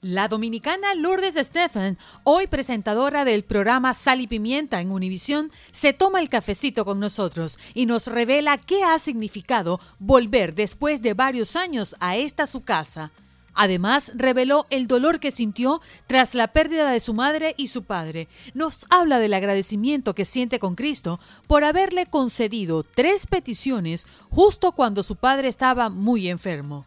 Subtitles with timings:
[0.00, 6.20] La dominicana Lourdes Stephen, hoy presentadora del programa Sal y Pimienta en Univisión, se toma
[6.20, 11.96] el cafecito con nosotros y nos revela qué ha significado volver después de varios años
[11.98, 13.10] a esta su casa.
[13.54, 18.28] Además, reveló el dolor que sintió tras la pérdida de su madre y su padre.
[18.54, 25.02] Nos habla del agradecimiento que siente con Cristo por haberle concedido tres peticiones justo cuando
[25.02, 26.86] su padre estaba muy enfermo.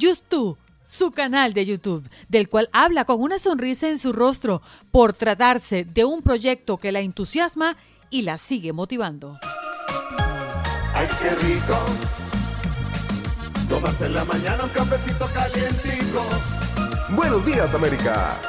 [0.00, 0.32] Just
[0.88, 5.84] su canal de YouTube, del cual habla con una sonrisa en su rostro por tratarse
[5.84, 7.76] de un proyecto que la entusiasma
[8.08, 9.38] y la sigue motivando.
[10.94, 11.76] ¡Ay, qué rico!
[13.68, 16.24] Tomarse en la mañana un cafecito calientico.
[17.10, 18.40] Buenos días, América.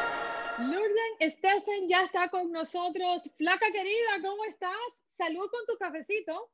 [0.59, 3.21] Lourdes Stephen ya está con nosotros.
[3.37, 4.71] Flaca querida, ¿cómo estás?
[5.17, 6.49] Salud con tu cafecito.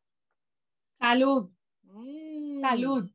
[1.00, 1.52] Salud.
[1.84, 2.62] Mm.
[2.62, 3.15] Salud.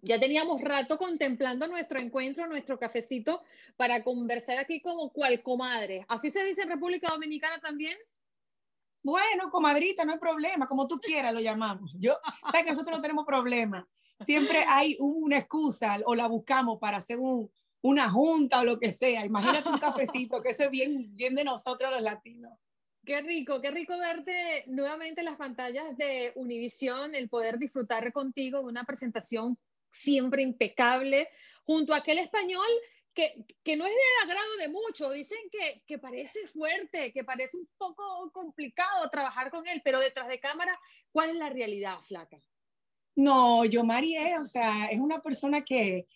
[0.00, 3.42] Ya teníamos rato contemplando nuestro encuentro, nuestro cafecito,
[3.76, 6.04] para conversar aquí como cual comadre.
[6.08, 7.96] ¿Así se dice en República Dominicana también?
[9.02, 11.92] Bueno, comadrita, no hay problema, como tú quieras lo llamamos.
[11.98, 12.16] Yo,
[12.50, 13.88] sabes que nosotros no tenemos problema.
[14.24, 17.50] Siempre hay una excusa o la buscamos para hacer un,
[17.82, 19.24] una junta o lo que sea.
[19.24, 22.52] Imagínate un cafecito, que eso es bien, bien de nosotros los latinos.
[23.04, 28.58] Qué rico, qué rico verte nuevamente en las pantallas de Univisión, el poder disfrutar contigo
[28.58, 29.56] de una presentación
[29.90, 31.28] siempre impecable,
[31.64, 32.66] junto a aquel español
[33.14, 37.56] que, que no es de agrado de muchos, dicen que, que parece fuerte, que parece
[37.56, 40.78] un poco complicado trabajar con él, pero detrás de cámara,
[41.10, 42.40] ¿cuál es la realidad, flaca?
[43.16, 46.06] No, yo María, o sea, es una persona que,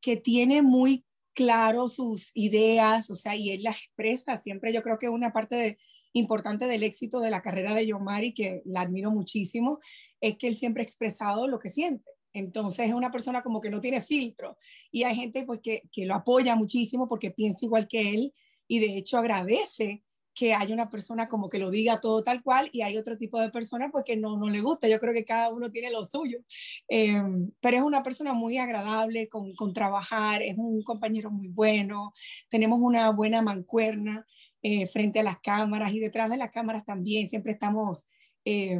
[0.00, 1.04] que tiene muy
[1.34, 4.36] claro sus ideas, o sea, y él las expresa.
[4.38, 5.78] Siempre yo creo que una parte
[6.12, 9.80] importante del éxito de la carrera de Yomari, que la admiro muchísimo,
[10.20, 12.10] es que él siempre ha expresado lo que siente.
[12.36, 14.58] Entonces es una persona como que no tiene filtro
[14.90, 18.34] y hay gente pues que, que lo apoya muchísimo porque piensa igual que él
[18.68, 20.02] y de hecho agradece
[20.34, 23.40] que haya una persona como que lo diga todo tal cual y hay otro tipo
[23.40, 24.86] de personas pues que no, no le gusta.
[24.86, 26.40] Yo creo que cada uno tiene lo suyo.
[26.88, 27.22] Eh,
[27.58, 32.12] pero es una persona muy agradable con, con, trabajar, es un compañero muy bueno,
[32.50, 34.26] tenemos una buena mancuerna
[34.60, 37.26] eh, frente a las cámaras y detrás de las cámaras también.
[37.28, 38.06] Siempre estamos
[38.44, 38.78] eh,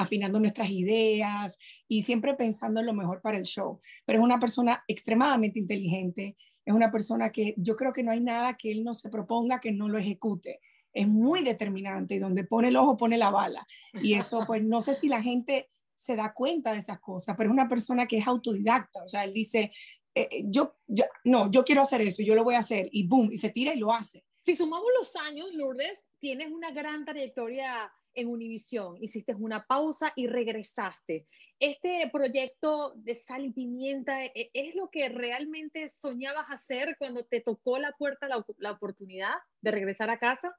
[0.00, 3.80] afinando nuestras ideas y siempre pensando en lo mejor para el show.
[4.04, 6.36] Pero es una persona extremadamente inteligente.
[6.64, 9.60] Es una persona que yo creo que no hay nada que él no se proponga
[9.60, 10.60] que no lo ejecute
[10.92, 13.66] es muy determinante y donde pone el ojo pone la bala.
[13.94, 17.50] Y eso, pues no sé si la gente se da cuenta de esas cosas, pero
[17.50, 19.70] es una persona que es autodidacta, o sea, él dice,
[20.14, 23.06] eh, eh, yo, yo, no, yo quiero hacer eso, yo lo voy a hacer, y
[23.06, 24.24] boom, y se tira y lo hace.
[24.40, 30.26] Si sumamos los años, Lourdes, tienes una gran trayectoria en Univisión, hiciste una pausa y
[30.26, 31.26] regresaste.
[31.58, 37.40] Este proyecto de sal y pimienta e, es lo que realmente soñabas hacer cuando te
[37.40, 40.56] tocó la puerta la, la oportunidad de regresar a casa?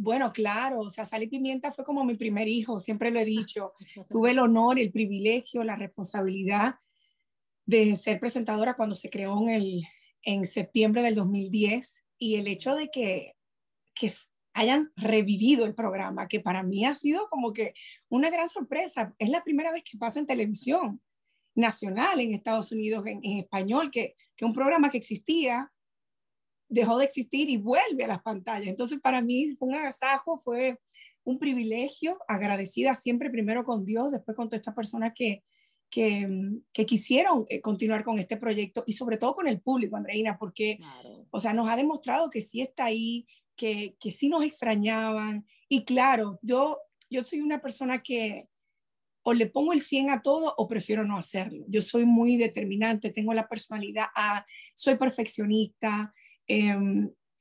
[0.00, 3.24] Bueno, claro, o sea, Sal y Pimienta fue como mi primer hijo, siempre lo he
[3.24, 3.72] dicho.
[4.08, 6.76] Tuve el honor, el privilegio, la responsabilidad
[7.66, 9.82] de ser presentadora cuando se creó en, el,
[10.22, 13.34] en septiembre del 2010 y el hecho de que,
[13.94, 14.10] que
[14.54, 17.74] hayan revivido el programa, que para mí ha sido como que
[18.08, 19.14] una gran sorpresa.
[19.18, 21.00] Es la primera vez que pasa en televisión
[21.54, 25.72] nacional en Estados Unidos en, en español, que, que un programa que existía
[26.68, 28.68] dejó de existir y vuelve a las pantallas.
[28.68, 30.78] Entonces, para mí fue un agasajo, fue
[31.24, 35.42] un privilegio, agradecida siempre primero con Dios, después con todas estas personas que,
[35.90, 36.28] que,
[36.72, 40.76] que, quisieron eh, continuar con este proyecto y sobre todo con el público, Andreina, porque,
[40.76, 41.26] claro.
[41.30, 43.26] o sea, nos ha demostrado que sí está ahí,
[43.58, 45.44] que, que sí nos extrañaban.
[45.68, 46.78] Y claro, yo,
[47.10, 48.48] yo soy una persona que
[49.22, 51.66] o le pongo el 100 a todo o prefiero no hacerlo.
[51.68, 56.14] Yo soy muy determinante, tengo la personalidad, a, soy perfeccionista,
[56.46, 56.74] eh,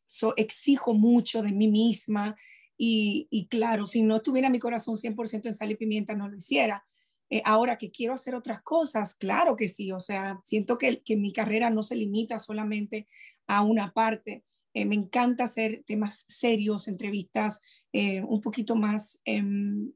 [0.05, 2.35] so, exijo mucho de mí misma
[2.77, 6.35] y, y, claro, si no tuviera mi corazón 100% en sal y pimienta, no lo
[6.35, 6.85] hiciera.
[7.29, 11.15] Eh, ahora que quiero hacer otras cosas, claro que sí, o sea, siento que, que
[11.15, 13.07] mi carrera no se limita solamente
[13.47, 14.43] a una parte.
[14.77, 19.91] Eh, me encanta hacer temas serios, entrevistas eh, un poquito más em,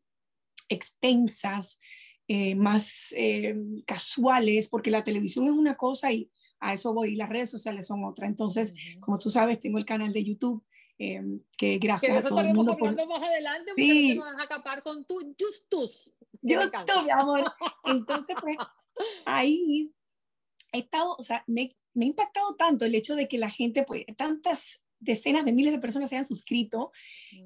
[0.70, 1.80] extensas,
[2.56, 3.14] más
[3.86, 6.32] casuales, porque la televisión es una cosa y
[6.62, 7.12] a eso voy.
[7.12, 8.26] Y las redes sociales son otra.
[8.26, 10.64] Entonces, como tú sabes, tengo el canal de YouTube.
[10.98, 12.96] Em, que gracias a todo el mundo por...
[12.96, 14.18] más adelante sí.
[14.20, 16.12] vas a acapar con tu justus
[16.44, 17.52] justo mi amor
[17.86, 18.56] entonces pues
[19.26, 19.92] ahí
[20.72, 23.84] he estado o sea me, me ha impactado tanto el hecho de que la gente
[23.84, 26.92] pues tantas decenas de miles de personas se hayan suscrito,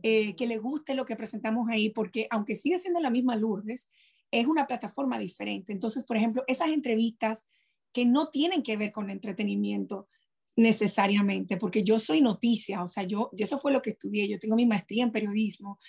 [0.04, 3.90] eh, que les guste lo que presentamos ahí, porque aunque sigue siendo la misma Lourdes,
[4.32, 5.72] es una plataforma diferente.
[5.72, 7.46] Entonces, por ejemplo, esas entrevistas
[7.94, 10.10] que no tienen que ver con entretenimiento
[10.58, 14.56] necesariamente, porque yo soy noticia, o sea, yo, eso fue lo que estudié, yo tengo
[14.56, 15.80] mi maestría en periodismo,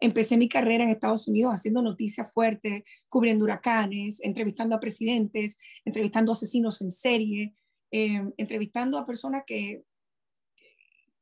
[0.00, 6.32] empecé mi carrera en Estados Unidos haciendo noticias fuertes, cubriendo huracanes, entrevistando a presidentes, entrevistando
[6.32, 7.54] a asesinos en serie,
[7.90, 9.82] eh, entrevistando a personas que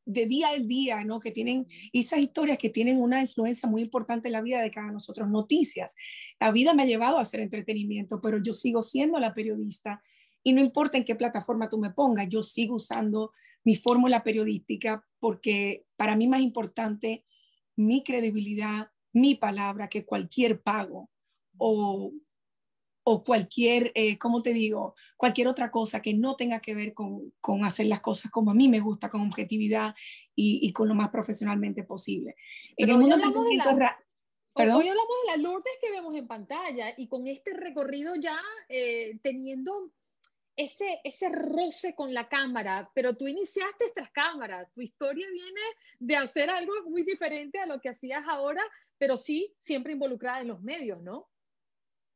[0.06, 1.20] de día al día, ¿no?
[1.20, 4.90] Que tienen esas historias que tienen una influencia muy importante en la vida de cada
[4.90, 5.28] nosotros.
[5.30, 5.94] Noticias.
[6.38, 10.02] La vida me ha llevado a hacer entretenimiento, pero yo sigo siendo la periodista
[10.42, 13.32] y no importa en qué plataforma tú me pongas, yo sigo usando
[13.64, 17.24] mi fórmula periodística porque para mí más importante
[17.76, 21.10] mi credibilidad, mi palabra que cualquier pago
[21.56, 22.12] o
[23.06, 24.94] o cualquier, eh, ¿cómo te digo?
[25.16, 28.54] Cualquier otra cosa que no tenga que ver con, con hacer las cosas como a
[28.54, 29.94] mí me gusta, con objetividad
[30.34, 32.34] y, y con lo más profesionalmente posible.
[32.76, 33.16] en el mundo
[34.56, 34.76] ¿Perdón?
[34.76, 39.18] Hoy hablamos de las Lourdes que vemos en pantalla y con este recorrido ya eh,
[39.20, 39.90] teniendo
[40.56, 45.60] ese, ese roce con la cámara, pero tú iniciaste estas cámaras, tu historia viene
[45.98, 48.62] de hacer algo muy diferente a lo que hacías ahora,
[48.96, 51.28] pero sí siempre involucrada en los medios, ¿no?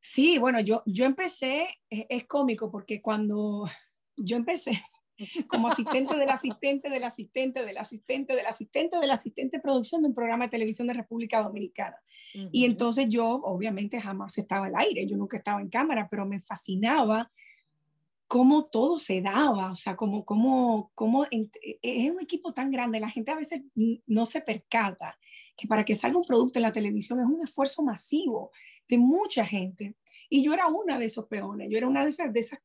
[0.01, 3.65] Sí, bueno, yo, yo empecé, es, cómico porque cuando
[4.17, 4.81] yo empecé
[5.49, 10.07] como asistente del asistente del asistente del asistente del asistente del asistente de producción de
[10.07, 11.97] un programa de televisión de República Dominicana.
[12.51, 16.39] Y entonces yo obviamente jamás estaba al aire, yo nunca estaba en cámara, pero me
[16.39, 17.31] fascinaba
[18.27, 23.09] cómo todo se daba, o sea, como, como, como es un equipo tan grande, la
[23.09, 23.63] gente a veces
[24.05, 25.17] no se percata
[25.57, 28.51] que para que salga un producto en la televisión es un esfuerzo masivo
[28.89, 29.95] de mucha gente.
[30.29, 32.59] Y yo era una de esos peones, yo era una de esas, de esas,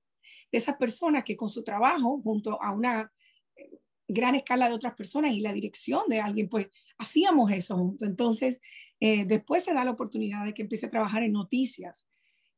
[0.50, 3.12] de esas personas que con su trabajo, junto a una
[3.54, 3.78] eh,
[4.08, 6.68] gran escala de otras personas y la dirección de alguien, pues
[6.98, 8.08] hacíamos eso juntos.
[8.08, 8.60] Entonces,
[8.98, 12.08] eh, después se da la oportunidad de que empiece a trabajar en noticias.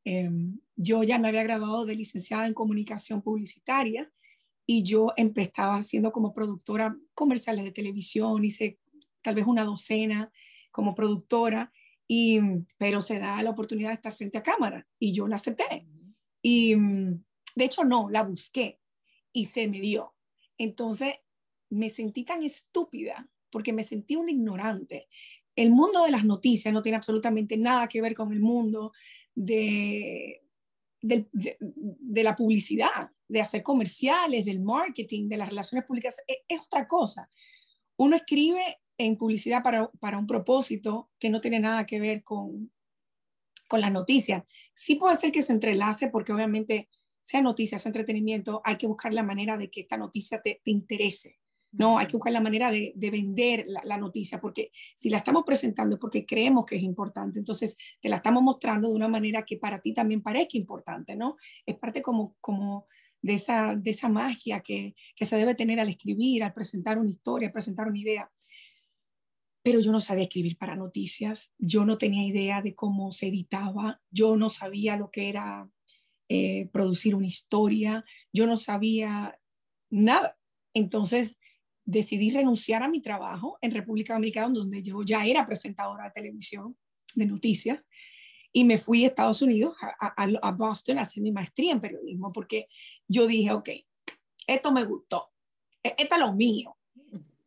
[0.05, 4.09] Em, yo ya me había graduado de licenciada en comunicación publicitaria
[4.65, 8.79] y yo empezaba haciendo como productora comerciales de televisión, hice
[9.21, 10.31] tal vez una docena
[10.71, 11.73] como productora
[12.07, 12.39] y,
[12.77, 15.87] pero se da la oportunidad de estar frente a cámara y yo la acepté.
[16.41, 18.79] Y de hecho no, la busqué
[19.33, 20.15] y se me dio.
[20.57, 21.15] Entonces
[21.69, 25.07] me sentí tan estúpida porque me sentí un ignorante.
[25.55, 28.93] El mundo de las noticias no tiene absolutamente nada que ver con el mundo
[29.33, 30.43] de,
[31.01, 36.21] de, de, la publicidad, de hacer comerciales, del marketing, de las relaciones públicas.
[36.27, 37.29] Es, es otra cosa.
[37.97, 42.71] Uno escribe en publicidad para, para, un propósito que no tiene nada que ver con,
[43.67, 44.45] con la noticia.
[44.73, 46.89] Sí puede ser que se entrelace porque obviamente
[47.21, 50.71] sea noticia, sea entretenimiento, hay que buscar la manera de que esta noticia te, te
[50.71, 51.37] interese.
[51.73, 55.17] No, hay que buscar la manera de, de vender la, la, noticia, porque si la
[55.17, 59.09] estamos presentando es porque creemos que es importante, entonces te la estamos mostrando de una
[59.09, 61.35] manera que para ti también parezca importante, ¿no?
[61.65, 62.87] Es parte como, como
[63.21, 67.09] de, esa, de esa magia que, que se debe tener al escribir, al presentar una
[67.09, 68.31] historia, al presentar una idea
[69.63, 74.01] pero yo no sabía escribir para noticias, yo no tenía idea de cómo se editaba,
[74.09, 75.69] yo no sabía lo que era
[76.29, 79.39] eh, producir una historia, yo no sabía
[79.89, 80.37] nada.
[80.73, 81.39] Entonces
[81.85, 86.77] decidí renunciar a mi trabajo en República Dominicana, donde yo ya era presentadora de televisión,
[87.15, 87.87] de noticias,
[88.51, 92.31] y me fui a Estados Unidos, a, a Boston, a hacer mi maestría en periodismo,
[92.31, 92.67] porque
[93.07, 93.69] yo dije, ok,
[94.47, 95.29] esto me gustó,
[95.83, 96.76] e, esto es lo mío,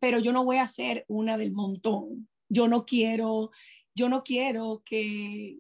[0.01, 2.29] pero yo no voy a ser una del montón.
[2.49, 3.53] Yo no quiero,
[3.95, 5.59] yo no quiero que,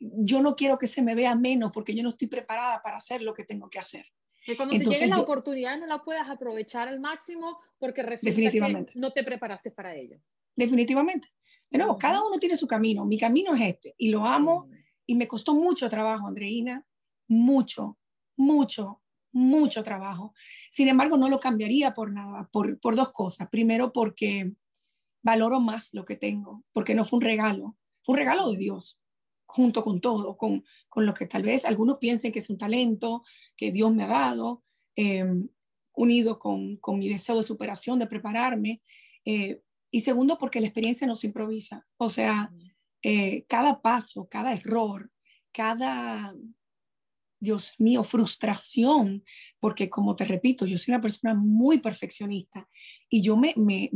[0.00, 3.22] yo no quiero que se me vea menos porque yo no estoy preparada para hacer
[3.22, 4.06] lo que tengo que hacer.
[4.44, 8.86] Que cuando te llegue la oportunidad no la puedas aprovechar al máximo porque resulta que
[8.94, 10.18] no te preparaste para ello.
[10.56, 11.28] Definitivamente.
[11.68, 13.04] De nuevo, cada uno tiene su camino.
[13.04, 14.68] Mi camino es este y lo amo
[15.06, 16.84] y me costó mucho trabajo, Andreina,
[17.28, 17.98] mucho,
[18.36, 19.02] mucho,
[19.32, 20.34] mucho trabajo.
[20.70, 23.48] Sin embargo, no lo cambiaría por nada, por, por dos cosas.
[23.48, 24.52] Primero, porque
[25.22, 29.00] valoro más lo que tengo, porque no fue un regalo, fue un regalo de Dios,
[29.46, 33.22] junto con todo, con, con lo que tal vez algunos piensen que es un talento
[33.56, 34.62] que Dios me ha dado,
[34.96, 35.48] em,
[35.92, 38.82] unido con, con, mi deseo de superación, de prepararme.
[39.24, 39.60] Eh,
[39.90, 41.86] y segundo, porque la experiencia no se improvisa.
[41.96, 42.52] O sea,
[43.02, 45.10] eh, cada paso, cada error,
[45.52, 46.34] cada
[47.40, 49.24] Dios mío, frustración,
[49.58, 52.68] porque como te repito, yo soy una persona muy perfeccionista
[53.08, 53.90] y yo me, me,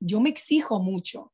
[0.00, 1.32] yo me exijo mucho,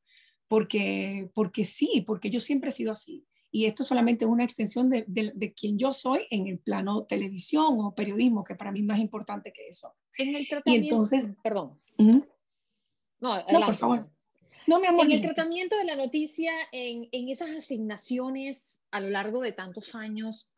[0.49, 3.25] porque, porque sí, porque yo siempre he sido así.
[3.53, 7.79] Y esto solamente es una extensión de, de, quien yo soy en el plano televisión
[7.79, 9.95] o periodismo, que para mí es más importante que eso.
[10.19, 11.81] En el tratamiento, y entonces, perdón.
[13.19, 14.11] No, por favor.
[14.67, 15.07] No, mi amor.
[15.07, 19.95] En el tratamiento de la noticia, en, en esas asignaciones a lo largo de tantos
[19.95, 20.51] años,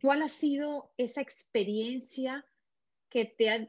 [0.00, 2.44] ¿Cuál ha sido esa experiencia
[3.08, 3.68] que te ha,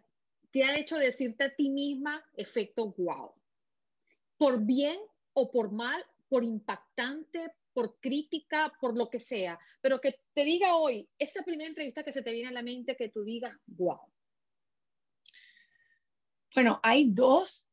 [0.51, 3.33] te ha hecho decirte a ti misma efecto wow?
[4.38, 5.00] Por bien
[5.33, 10.75] o por mal, por impactante, por crítica, por lo que sea, pero que te diga
[10.75, 14.00] hoy, esa primera entrevista que se te viene a la mente, que tú digas, wow.
[16.53, 17.67] Bueno, hay dos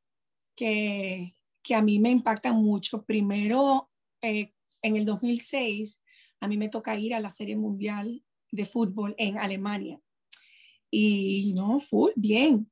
[0.55, 3.05] que, que a mí me impactan mucho.
[3.05, 6.03] Primero, eh, en el 2006,
[6.41, 8.23] a mí me toca ir a la Serie Mundial
[8.57, 10.01] de fútbol en Alemania.
[10.91, 12.71] Y no, full, bien.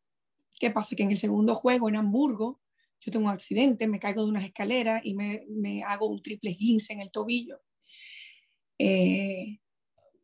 [0.58, 0.96] ¿Qué pasa?
[0.96, 2.60] Que en el segundo juego en Hamburgo,
[3.00, 6.52] yo tengo un accidente, me caigo de unas escaleras y me, me hago un triple
[6.52, 7.60] guince en el tobillo.
[8.78, 9.58] Eh,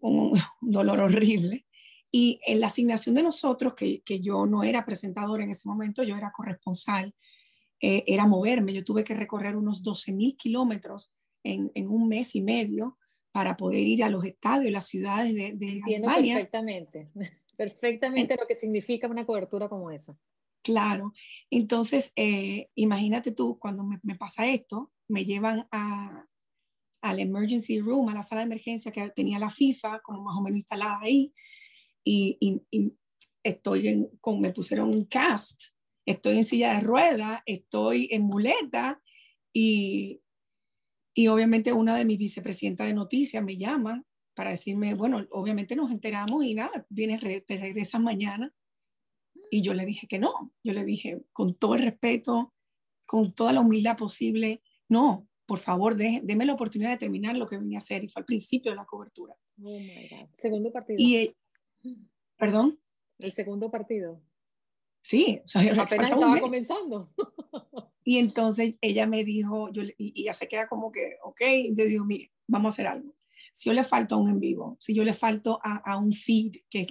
[0.01, 1.67] un, dolor horrible.
[2.13, 6.03] Y en la asignación de nosotros, que, que yo no era presentadora en ese momento,
[6.03, 7.15] yo era corresponsal,
[7.81, 8.73] eh, era moverme.
[8.73, 11.13] Yo tuve que recorrer unos 12 mil kilómetros
[11.45, 12.99] en, en, un mes y medio
[13.33, 17.09] para poder ir a los estadios, las ciudades de, de Entiendo perfectamente,
[17.57, 20.17] perfectamente lo que significa una cobertura como esa.
[20.63, 21.13] Claro,
[21.51, 26.27] entonces eh, imagínate tú, cuando me, me, pasa esto, me llevan a,
[27.01, 30.43] al emergency room, a la sala de emergencia que tenía la FIFA, como más o
[30.43, 31.33] menos instalada ahí,
[32.05, 32.37] y,
[32.71, 32.93] y,
[33.43, 35.63] estoy en, con, me pusieron un cast,
[36.05, 39.01] estoy en silla de ruedas, estoy en muleta,
[39.55, 40.21] y,
[41.15, 45.91] y obviamente una de mis vicepresidentas de noticias me llama para decirme, bueno, obviamente nos
[45.91, 48.55] enteramos y nada, vienes, te regresas mañana.
[49.51, 52.55] Y yo le dije que no, yo le dije con todo el respeto,
[53.07, 57.59] con toda la humildad posible, no, por favor, déme la oportunidad de terminar lo que
[57.59, 58.05] venía a hacer.
[58.05, 59.35] Y fue al principio de la cobertura.
[59.61, 60.29] Oh my God.
[60.37, 60.97] Segundo partido.
[61.01, 61.35] Y,
[62.37, 62.79] ¿Perdón?
[63.19, 64.23] El segundo partido.
[65.03, 67.13] Sí, o sea, apenas estaba comenzando.
[68.11, 71.41] Y entonces ella me dijo, yo, y, ya se queda como que, ok,
[71.77, 73.15] yo digo, mire, vamos a hacer algo.
[73.53, 76.13] Si yo le falto a un en vivo, si yo le falto a, a un
[76.13, 76.89] feed, que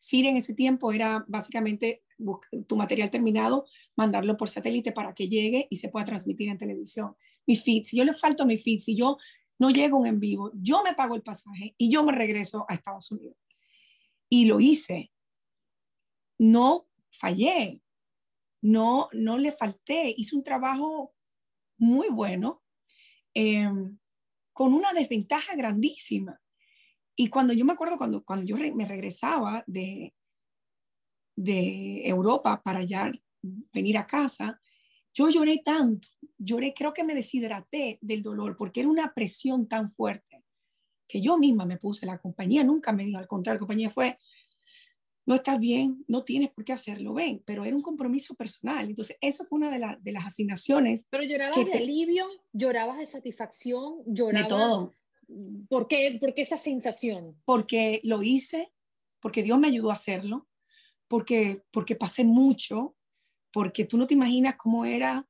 [0.00, 2.04] feed en ese tiempo era básicamente
[2.68, 3.66] tu material terminado,
[3.96, 7.16] mandarlo por satélite para que llegue y se pueda transmitir en televisión.
[7.44, 9.18] Mi feed, si yo le falto a mi feed, si yo
[9.58, 12.74] no llego un en vivo, yo me pago el pasaje y yo me regreso a
[12.74, 13.36] Estados Unidos.
[14.28, 15.10] Y lo hice.
[16.38, 17.81] No fallé,
[18.62, 21.14] no, no le falté, hice un trabajo
[21.78, 22.62] muy bueno,
[23.34, 23.98] em,
[24.52, 26.40] con una desventaja grandísima.
[27.16, 30.14] Y cuando yo me acuerdo, cuando, cuando yo me regresaba de,
[31.36, 33.12] de Europa para ya
[33.72, 34.60] venir a casa,
[35.12, 39.90] yo lloré tanto, lloré, creo que me deshidraté del dolor, porque era una presión tan
[39.90, 40.42] fuerte
[41.06, 44.18] que yo misma me puse, la compañía nunca me dijo, al contrario, la compañía fue,
[45.24, 48.88] no estás bien, no tienes por qué hacerlo, ven, pero era un compromiso personal.
[48.88, 51.06] Entonces, eso fue una de, de las asignaciones.
[51.10, 54.42] Pero llorabas de alivio, llorabas de satisfacción, llorabas...
[54.42, 54.94] De todo.
[55.68, 57.40] ¿Por qué, ¿Por qué esa sensación?
[57.44, 58.72] Porque lo hice,
[59.20, 60.48] porque Dios me ayudó a hacerlo,
[61.08, 62.96] porque, porque pasé mucho,
[63.52, 65.28] porque tú no te imaginas cómo era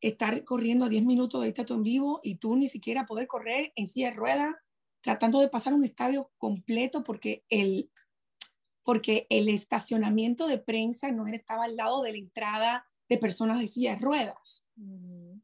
[0.00, 3.72] estar corriendo a 10 minutos de estatua en vivo y tú ni siquiera poder correr
[3.74, 4.54] en silla de ruedas,
[5.00, 7.90] tratando de pasar un estadio completo porque el,
[8.84, 13.66] porque el estacionamiento de prensa no estaba al lado de la entrada de personas de
[13.66, 14.64] silla de ruedas.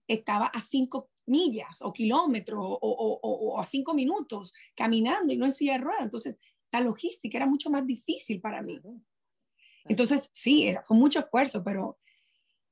[0.07, 5.73] Estaba a cinco millas o kilómetros o, a cinco minutos caminando y no en silla
[5.73, 6.05] de ruedas.
[6.05, 6.37] Entonces,
[6.71, 8.79] la logística era mucho más difícil para mí.
[9.87, 11.99] Entonces, sí, era, fue mucho esfuerzo, pero...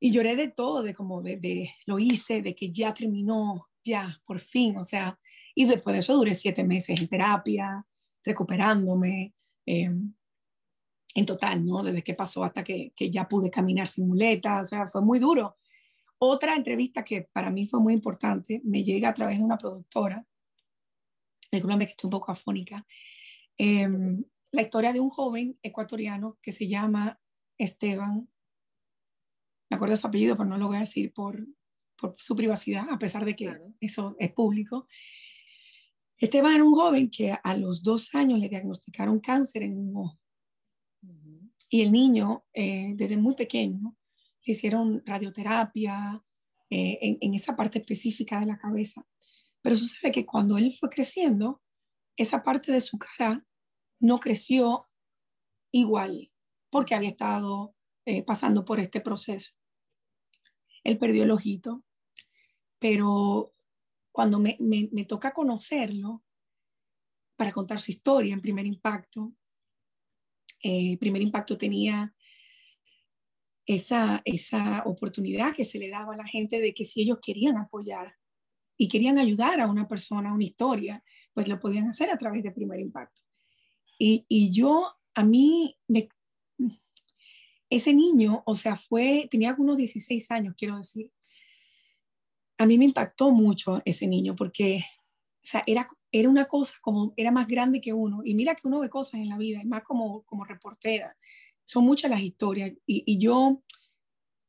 [0.01, 4.39] Y lloré de todo, de como de, lo hice, de que ya terminó, ya, por
[4.39, 5.19] fin, o sea,
[5.57, 7.85] y después de eso duré siete meses en terapia,
[8.23, 9.35] recuperándome.
[9.67, 9.91] Eh,
[11.19, 11.83] en total, ¿no?
[11.83, 15.19] Desde que pasó hasta que, que ya pude caminar sin muletas, o sea, fue muy
[15.19, 15.57] duro.
[16.19, 20.25] Otra entrevista que para mí fue muy importante, me llega a través de una productora,
[21.51, 22.87] disculpame que estoy un poco afónica,
[23.57, 24.23] em,
[24.53, 27.21] la historia de un joven ecuatoriano que se llama
[27.59, 28.29] Esteban,
[29.71, 31.47] me acuerdo su apellido, pero no lo voy a decir por,
[31.97, 34.87] por su privacidad, a pesar de que eso es público.
[36.17, 40.19] Esteban era un joven que a los dos años le diagnosticaron cáncer en un ojo.
[41.69, 43.97] Y el niño, eh, desde muy pequeño,
[44.45, 46.23] le hicieron radioterapia
[46.71, 49.07] eh, en, esa parte específica de la cabeza.
[49.63, 51.63] Pero sucede que cuando él fue creciendo,
[52.17, 53.47] esa parte de su cara
[54.01, 54.89] no creció
[55.71, 56.33] igual
[56.71, 59.53] porque había estado eh, pasando por este proceso.
[60.85, 61.85] Él perdió el ojito,
[62.79, 63.53] pero
[64.13, 66.25] cuando me, me, toca conocerlo
[67.37, 69.33] para contar su historia en primer impacto,
[70.63, 72.15] eh, primer impacto tenía
[73.67, 77.59] esa, esa oportunidad que se le daba a la gente de que si ellos querían
[77.59, 78.17] apoyar
[78.77, 82.43] y querían ayudar a una persona, a una historia, pues lo podían hacer a través
[82.43, 83.23] de primer impacto.
[83.99, 86.09] Y, y yo, a mí, me,
[87.71, 91.13] ese niño, o sea, fue, tenía unos 16 años, quiero decir.
[92.57, 97.13] A mí me impactó mucho ese niño porque, o sea, era, era una cosa como,
[97.17, 98.23] era más grande que uno.
[98.25, 101.17] Y mira que uno ve cosas en la vida, y más como, como reportera.
[101.65, 102.73] Son muchas las historias.
[102.87, 103.63] Y, y yo,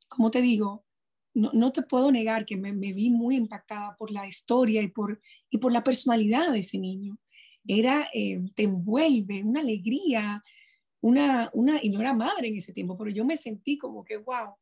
[0.08, 0.86] como te digo,
[1.34, 4.88] no, no, te puedo negar que me, me, vi muy impactada por la historia y
[4.88, 7.18] por, y por la personalidad de ese niño.
[7.68, 10.44] Era, eh, te envuelve una alegría,
[11.02, 14.18] una, una, y no era madre en ese tiempo, pero yo me sentí como que,
[14.18, 14.56] wow.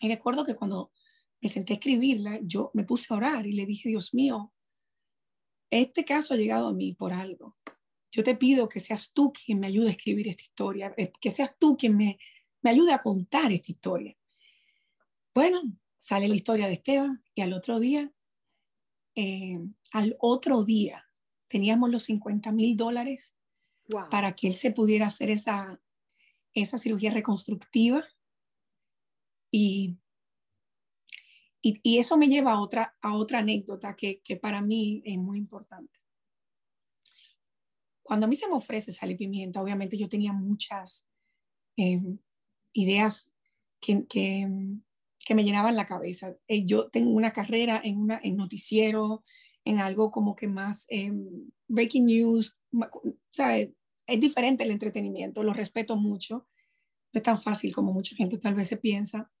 [0.00, 0.92] Y recuerdo que cuando
[1.40, 4.52] me senté a escribirla, yo me puse a orar y le dije, Dios mío,
[5.70, 7.56] este caso ha llegado a mí por algo.
[8.10, 11.30] Yo te pido que seas tú quien me ayude a escribir esta historia, eh, que
[11.30, 12.18] seas tú quien me,
[12.62, 14.16] me ayude a contar esta historia.
[15.34, 15.62] Bueno,
[15.98, 18.12] sale la historia de Esteban y al otro día,
[19.14, 19.58] eh,
[19.92, 21.04] al otro día,
[21.48, 23.36] teníamos los 50 mil dólares
[24.10, 25.80] para que él se pudiera hacer esa,
[26.54, 28.04] esa cirugía reconstructiva.
[29.50, 29.98] Y,
[31.82, 35.38] y, eso me lleva a otra, a otra anécdota que, que, para mí es muy
[35.38, 36.00] importante.
[38.02, 41.08] Cuando a mí se me ofrece sal y pimienta, obviamente yo tenía muchas
[41.76, 42.18] em,
[42.72, 43.32] ideas
[43.80, 44.48] que, que,
[45.24, 46.36] que, me llenaban la cabeza.
[46.46, 49.24] Eh, yo tengo una carrera en, una, en noticiero,
[49.64, 52.56] en algo como que más em, breaking news,
[53.32, 53.70] ¿sabes?
[54.06, 56.46] Es diferente el entretenimiento, lo respeto mucho.
[57.12, 59.32] No es tan fácil como mucha gente tal vez se piensa,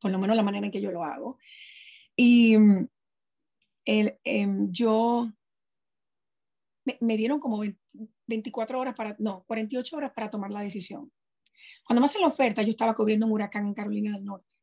[0.00, 1.38] por lo menos la manera en que yo lo hago.
[2.16, 2.56] Y
[3.84, 5.30] el, em, yo
[6.84, 7.62] me, me, dieron como
[8.26, 11.12] 24 horas para, no, 48 horas para tomar la decisión.
[11.84, 14.54] Cuando me hacen la oferta, yo estaba cubriendo un huracán en Carolina del Norte.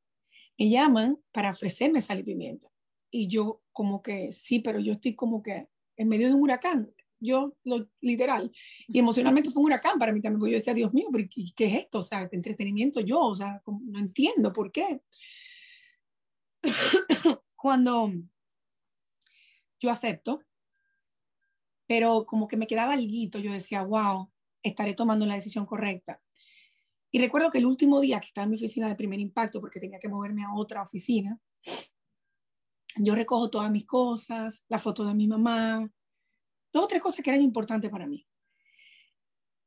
[0.58, 2.68] Me llaman para ofrecerme sal y pimienta.
[3.12, 6.92] Y yo como que, sí, pero yo estoy como que en medio de un huracán
[7.20, 8.52] yo, lo, literal.
[8.88, 11.66] Y emocionalmente fue un huracán para mí también, porque yo decía, Dios mío, ¿qué, qué
[11.66, 12.00] es esto?
[12.00, 15.02] O sea, entretenimiento yo, o sea, no entiendo por qué.
[17.56, 18.12] Cuando
[19.80, 20.44] yo acepto,
[21.88, 24.30] pero como que me quedaba algo, yo decía, wow,
[24.62, 26.22] estaré tomando la decisión correcta.
[27.10, 29.80] Y recuerdo que el último día que estaba en mi oficina de primer impacto, porque
[29.80, 31.40] tenía que moverme a otra oficina,
[32.98, 35.90] yo recojo todas mis cosas, la foto de mi mamá,
[36.78, 38.26] dos o tres cosas que eran importantes para mí.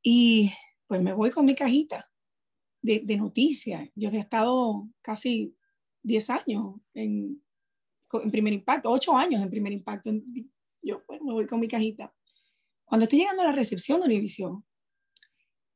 [0.03, 0.53] Y
[0.87, 2.11] pues me voy con mi cajita
[2.83, 3.89] de, de noticias.
[3.95, 5.57] Yo he estado casi
[6.03, 7.43] 10 años en,
[8.13, 10.11] en, primer impacto, 8 años en primer impacto.
[10.83, 12.15] Yo pues, me voy con mi cajita.
[12.85, 14.65] Cuando estoy llegando a la recepción de Univision,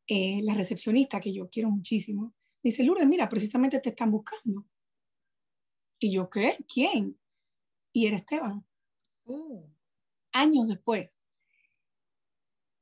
[0.06, 4.66] eh, la recepcionista, que yo quiero muchísimo, me dice, Lourdes, mira, precisamente te están buscando.
[5.98, 6.56] Y yo, ¿qué?
[6.72, 7.18] ¿Quién?
[7.92, 8.66] Y era Esteban.
[9.24, 9.70] Oh.
[10.32, 11.20] Años después.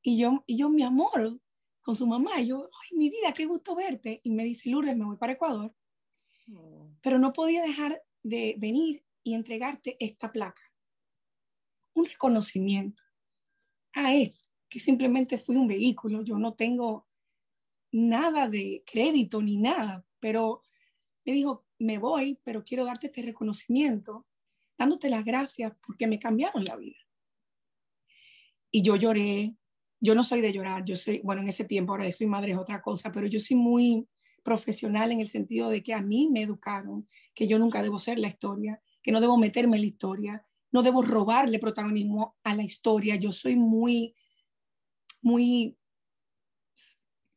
[0.03, 1.39] Y yo, y yo, mi amor,
[1.81, 4.19] con su mamá, yo, ay, mi vida, qué gusto verte.
[4.23, 5.73] Y me dice, Lourdes, me voy para Ecuador.
[6.53, 6.91] Oh.
[7.01, 10.61] Pero no podía dejar de venir y entregarte esta placa.
[11.93, 13.01] Un reconocimiento
[13.93, 16.21] a esto, que simplemente fui un vehículo.
[16.21, 17.07] Yo no tengo
[17.91, 20.63] nada de crédito ni nada, pero
[21.25, 24.25] me dijo, me voy, pero quiero darte este reconocimiento,
[24.77, 26.97] dándote las gracias porque me cambiaron la vida.
[28.71, 29.55] Y yo lloré,
[30.03, 32.57] yo no soy de llorar, yo soy, bueno, en ese tiempo, ahora soy madre es
[32.57, 34.05] otra cosa, pero yo soy muy
[34.43, 38.19] profesional en el sentido de que a mí me educaron que yo nunca debo ser
[38.19, 42.63] la historia, que no debo meterme en la historia, no debo robarle protagonismo a la
[42.63, 43.15] historia.
[43.15, 44.13] Yo soy muy,
[45.21, 45.77] muy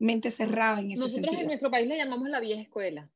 [0.00, 1.40] mente cerrada en ese Nosotros sentido.
[1.42, 3.08] en nuestro país le llamamos la vieja escuela.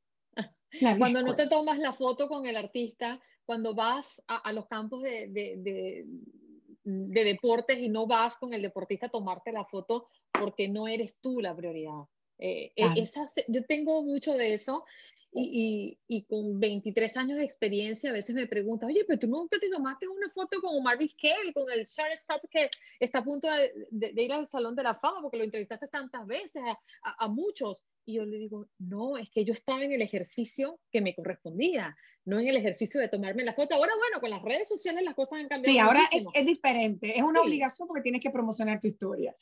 [0.80, 4.52] La vieja cuando no te tomas la foto con el artista, cuando vas a, a
[4.52, 6.06] los campos de, de, de,
[6.90, 11.18] de deportes y no vas con el deportista a tomarte la foto porque no eres
[11.20, 12.05] tú la prioridad.
[12.38, 14.85] Eh, e, esa, yo tengo mucho de eso
[15.33, 19.29] y, y, y, con 23 años de experiencia a veces me preguntan, oye, pero tú
[19.29, 23.48] nunca te tomaste una foto con Omar Vizquel, con el shortstop que está a punto
[23.48, 26.72] de, de, ir al Salón de la Fama porque lo entrevistaste tantas veces a,
[27.09, 27.85] a, a, muchos.
[28.05, 31.96] Y yo le digo, no, es que yo estaba en el ejercicio que me correspondía.
[32.24, 33.74] No en el ejercicio de tomarme la foto.
[33.74, 35.72] Ahora, bueno, con las redes sociales las cosas han cambiado.
[35.72, 36.02] Sí, ahora
[36.35, 39.35] es, diferente, es una obligación porque tienes que promocionar tu historia.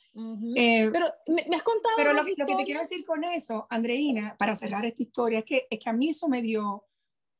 [0.55, 1.95] Eh, pero me, has contado.
[1.97, 5.67] Pero lo, que te quiero decir con eso, Andreina, para cerrar esta historia, es que,
[5.69, 6.85] es que a mí eso me dio,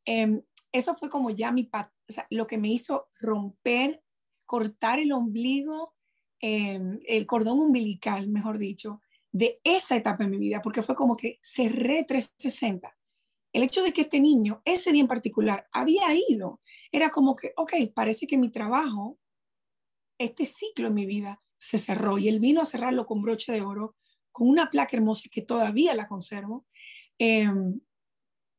[0.05, 4.03] em, eso fue como ya mi, o sea, lo que me hizo romper,
[4.45, 5.95] cortar el ombligo,
[6.41, 11.15] em, el cordón umbilical, mejor dicho, de esa etapa en mi vida, porque fue como
[11.15, 12.98] que cerré 360
[13.53, 17.53] el hecho de que este niño, ese día en particular, había ido, era como que,
[17.57, 19.19] ok, parece que mi trabajo,
[20.19, 23.61] este ciclo en mi vida se cerró y él vino a cerrarlo con broche de
[23.61, 23.95] oro,
[24.31, 26.65] con una placa hermosa que todavía la conservo.
[27.17, 27.79] Em,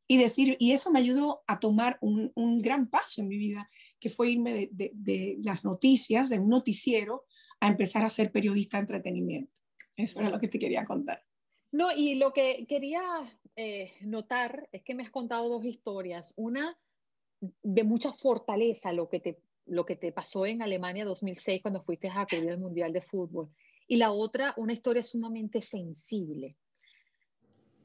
[0.08, 4.10] y decir, y eso me ayudó a tomar un, gran paso en mi vida, que
[4.10, 7.26] fue irme de, de, las noticias, de un noticiero,
[7.60, 9.60] a empezar a ser periodista de entretenimiento.
[9.94, 11.22] Eso era lo que te quería contar.
[11.72, 13.02] No, y lo que quería
[13.56, 16.32] eh, notar es que me has contado dos historias.
[16.36, 16.76] Una
[17.40, 22.08] de mucha fortaleza, lo que, te, lo que te pasó en Alemania 2006 cuando fuiste
[22.08, 23.48] a cubrir el Mundial de Fútbol.
[23.86, 26.56] Y la otra, una historia sumamente sensible.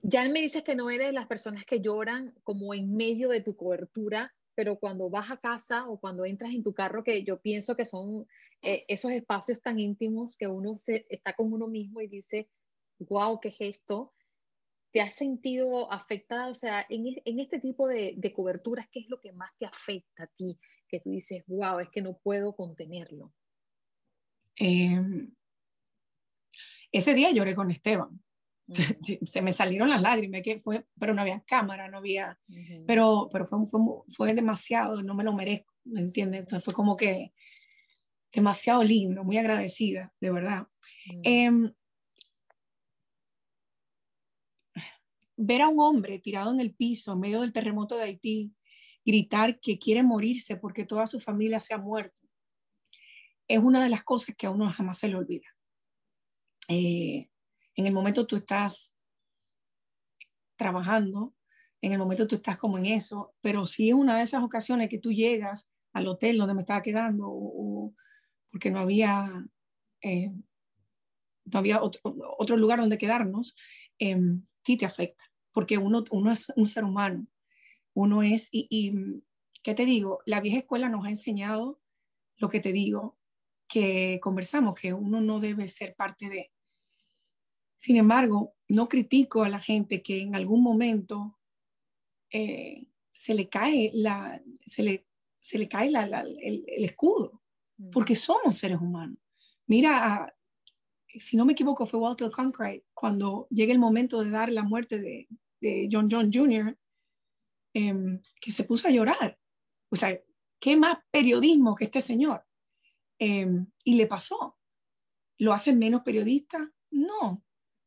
[0.02, 3.42] Ya me dices que no eres de las personas que lloran como en medio de
[3.42, 7.42] tu cobertura, pero cuando vas a casa o cuando entras en tu carro, que yo
[7.42, 8.28] pienso que son
[8.62, 12.50] eh, esos espacios tan íntimos que uno se, está con uno mismo y dice,
[13.00, 14.14] wow, qué gesto,
[14.92, 16.48] ¿te has sentido afectada?
[16.48, 19.66] O sea, en, en este tipo de, de, coberturas, ¿qué es lo que más te
[19.66, 20.58] afecta a ti?
[20.88, 23.34] Que tú dices, wow, es que no puedo contenerlo.
[24.56, 25.34] Em,
[26.92, 28.24] ese día lloré con Esteban.
[29.26, 32.40] Se me salieron las lágrimas, que fue, pero no había cámara, no había,
[32.88, 33.80] pero, pero fue, fue,
[34.16, 36.40] fue, demasiado, no me lo merezco, ¿me entiendes?
[36.40, 37.34] Entonces fue como que
[38.34, 40.68] demasiado lindo, muy agradecida, de verdad.
[41.24, 41.52] Eh,
[45.38, 48.54] ver a un hombre tirado en el piso en medio del terremoto de Haití,
[49.06, 52.22] gritar que quiere morirse porque toda su familia se ha muerto,
[53.48, 55.48] es una de las cosas que a uno jamás se le olvida.
[56.68, 57.30] Eh,
[57.76, 58.94] en el momento tú estás
[60.56, 61.36] trabajando,
[61.82, 64.90] en el momento tú estás como en eso, pero si es una de esas ocasiones
[64.90, 67.94] que tú llegas al hotel donde me estaba quedando o,
[68.50, 69.46] porque no había,
[70.02, 70.32] eh,
[71.46, 73.56] no había otro, lugar donde quedarnos,
[74.00, 74.18] eh,
[74.66, 77.28] sí te afecta, porque uno, uno es un ser humano,
[77.94, 79.24] uno es, y, y,
[79.64, 80.20] ¿qué te digo?
[80.26, 81.80] La vieja escuela nos ha enseñado
[82.38, 83.18] lo que te digo,
[83.68, 86.52] que conversamos, que uno no debe ser parte de.
[87.78, 91.40] Sin embargo, no critico a la gente que en algún momento
[92.32, 95.08] eh, se le cae, la, se le,
[95.40, 97.42] se le cae la, el, el, escudo,
[97.78, 97.90] mm.
[97.92, 99.18] porque somos seres humanos.
[99.68, 100.36] Mira,
[101.20, 105.00] si no me equivoco, fue Walter Cronkite, cuando llega el momento de dar la muerte
[105.00, 105.28] de,
[105.62, 106.78] de John John Jr.,
[107.74, 109.38] em, que se puso a llorar.
[109.90, 110.20] O sea,
[110.60, 112.46] ¿qué más periodismo que este señor?
[113.20, 114.58] Em, y le pasó.
[115.38, 116.72] ¿Lo hacen menos periodista?
[116.92, 117.44] No,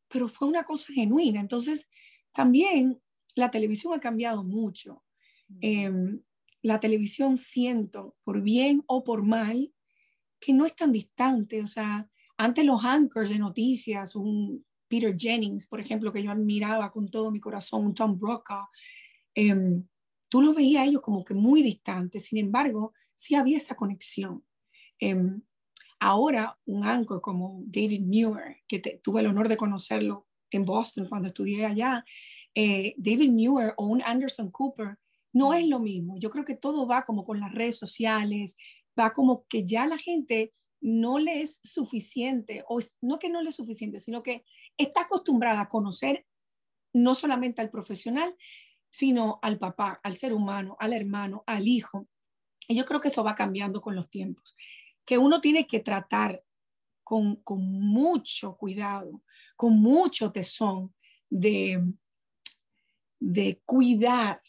[0.07, 1.39] pero fue una cosa genuina.
[1.39, 1.89] Entonces,
[2.31, 3.01] también
[3.35, 5.03] la televisión ha cambiado mucho.
[5.61, 6.21] Em,
[6.61, 9.73] la televisión siento, por bien o por mal,
[10.39, 11.61] que no es tan distante.
[11.61, 16.89] O sea, antes los anchors de noticias, un Peter Jennings, por ejemplo, que yo admiraba
[16.89, 18.65] con todo mi corazón, un Tom Brokaw,
[19.35, 19.85] em,
[20.29, 24.45] tú lo veías a ellos como que muy distantes, sin embargo, sí había esa conexión.
[24.99, 25.41] Em,
[25.99, 31.27] ahora, un anchor como David Muir, que tuve el honor de conocerlo en Boston cuando
[31.27, 32.05] estudié allá,
[32.55, 34.97] eh, David Muir o un Anderson Cooper,
[35.33, 36.17] no es lo mismo.
[36.17, 38.55] Yo creo que todo va como con las redes sociales,
[38.97, 43.49] va como que ya la gente no le es suficiente, o no que no le
[43.49, 44.43] es suficiente, sino que
[44.77, 46.25] está acostumbrada a conocer
[46.93, 48.35] no solamente al profesional,
[48.89, 52.07] sino al papá, al ser humano, al hermano, al hijo.
[52.67, 54.55] Y yo creo que eso va cambiando con los tiempos,
[55.05, 56.43] que uno tiene que tratar
[57.03, 59.23] con, con mucho cuidado,
[59.55, 60.93] con mucho tesón
[61.29, 61.83] de,
[63.19, 64.41] de cuidar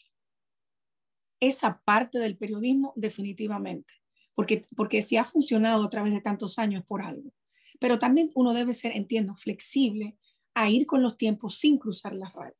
[1.39, 4.00] esa parte del periodismo definitivamente
[4.41, 7.31] porque, porque si ha funcionado a través de tantos años por algo.
[7.79, 10.17] Pero también uno debe ser, entiendo, flexible
[10.55, 12.59] a ir con los tiempos sin cruzar las rayas.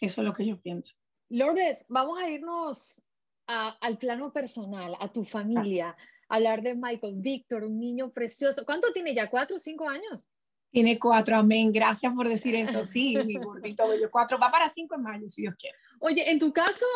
[0.00, 0.96] Eso es lo que yo pienso.
[1.28, 3.00] Lourdes, vamos a irnos
[3.46, 5.96] al plano personal, a tu familia,
[6.28, 8.64] hablar de Michael Víctor, un niño precioso.
[8.64, 9.30] ¿Cuánto tiene ya?
[9.30, 10.28] ¿Cuatro o cinco años?
[10.72, 11.70] Tiene cuatro, amén.
[11.70, 12.84] Gracias por decir eso.
[12.84, 14.10] Sí, mi gordito bello.
[14.10, 15.78] Cuatro, va para cinco en mayo, si Dios quiere.
[16.00, 16.86] Oye, en tu caso,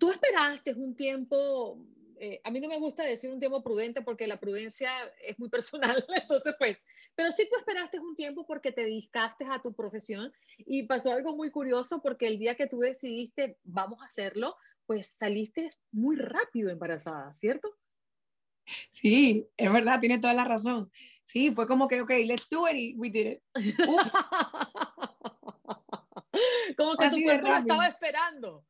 [0.00, 1.78] tú esperaste un tiempo
[2.20, 4.90] eh, a mí no me gusta decir un tiempo prudente porque la prudencia
[5.22, 9.60] es muy personal, entonces pues, pero sí tú esperaste un tiempo porque te dedicaste a
[9.60, 14.06] tu profesión y pasó algo muy curioso porque el día que tú decidiste vamos a
[14.06, 17.76] hacerlo, pues saliste muy rápido embarazada, ¿cierto?
[18.90, 20.90] Sí, es verdad, tiene toda la razón.
[21.24, 23.42] Sí, fue como que, ok, let's do it y we did it.
[23.86, 24.12] Ups.
[26.76, 28.64] como que tu cuerpo lo estaba esperando.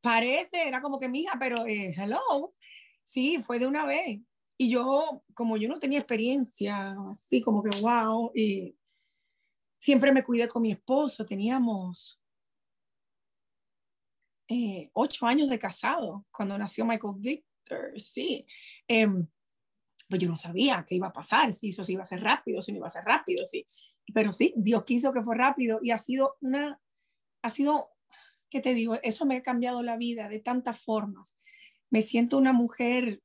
[0.00, 2.54] Parece, era como que mija, pero eh, hello.
[3.08, 4.20] Sí, fue de una vez.
[4.58, 8.76] Y yo, como yo no tenía experiencia, así como que wow, y
[9.78, 12.20] siempre me cuidé con mi esposo, teníamos
[14.46, 18.46] eh, ocho años de casado cuando nació Michael Victor, sí.
[18.86, 19.26] Em,
[20.06, 22.60] pues yo no sabía qué iba a pasar, si eso se iba a ser rápido,
[22.60, 23.64] si no iba a ser rápido, sí.
[24.12, 26.78] Pero sí, Dios quiso que fue rápido y ha sido una,
[27.40, 27.88] ha sido,
[28.50, 28.98] ¿qué te digo?
[29.02, 31.34] Eso me ha cambiado la vida de tantas formas.
[31.90, 33.22] Me siento una mujer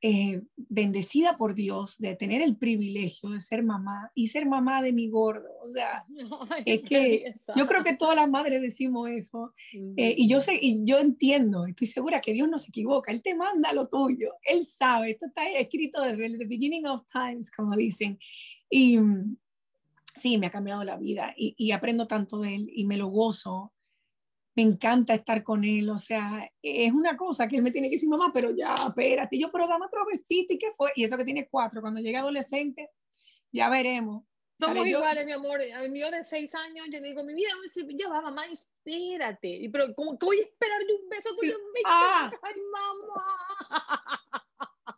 [0.00, 4.92] eh, bendecida por Dios de tener el privilegio de ser mamá y ser mamá de
[4.92, 5.48] mi gordo.
[5.60, 6.06] O sea,
[6.66, 9.52] es que yo creo que todas las madres decimos eso.
[9.96, 13.10] Eh, y yo sé, y yo entiendo, estoy segura que Dios no se equivoca.
[13.10, 14.34] Él te manda lo tuyo.
[14.44, 15.10] Él sabe.
[15.10, 18.20] Esto está escrito desde el beginning of times, como dicen.
[18.70, 19.00] Y
[20.14, 23.08] sí, me ha cambiado la vida y, y aprendo tanto de él y me lo
[23.08, 23.72] gozo
[24.58, 27.94] me encanta estar con él, o sea, es una cosa que él me tiene que
[27.94, 30.90] decir, mamá, pero ya, espérate, yo, pero dame otro besito, ¿y qué fue?
[30.96, 32.90] Y eso que tiene cuatro, cuando llegue adolescente,
[33.52, 34.24] ya veremos.
[34.58, 35.60] Somos iguales, mi amor.
[35.62, 37.50] A mí de seis años, yo digo, mi vida,
[37.94, 39.48] ya va, mamá, espérate.
[39.48, 41.56] Y, pero, ¿cómo que voy a esperar de un beso tuyo?
[41.86, 42.28] Ah.
[42.42, 44.20] ¡Ay, mamá!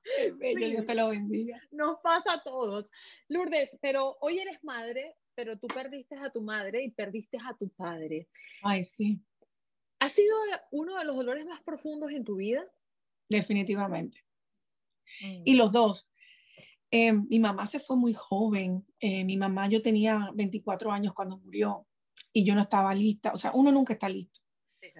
[0.38, 1.61] Bello, Dios te lo bendiga.
[1.70, 2.90] Nos pasa a todos.
[3.29, 7.68] Lourdes, pero hoy eres madre, pero tú perdiste a tu madre y perdiste a tu
[7.68, 8.27] padre.
[8.62, 9.23] Ay, sí.
[10.01, 10.35] ¿Ha sido
[10.71, 12.65] uno de los dolores más profundos en tu vida?
[13.29, 14.25] Definitivamente.
[15.23, 15.43] Mm.
[15.45, 16.11] Y los dos.
[16.91, 18.85] Eh, mi mamá se fue muy joven.
[18.99, 21.87] Eh, mi mamá, yo tenía 24 años cuando murió
[22.33, 23.33] y yo no estaba lista.
[23.33, 24.41] O sea, uno nunca está listo.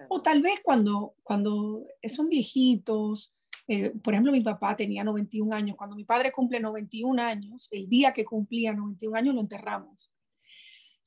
[0.09, 3.35] O tal vez cuando, cuando son viejitos,
[3.67, 5.75] eh, por ejemplo, mi papá tenía 91 años.
[5.75, 10.13] Cuando mi padre cumple 91 años, el día que cumplía 91 años lo enterramos.